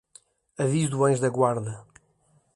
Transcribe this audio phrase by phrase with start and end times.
[0.63, 1.73] Aviso do anjo da guarda